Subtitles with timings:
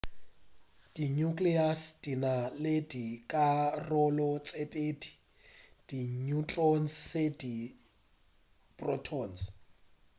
[0.95, 2.31] di nucleus di na
[2.63, 5.09] le dikarolo tše pedi
[5.87, 7.55] di neutrons le di
[8.77, 9.39] protons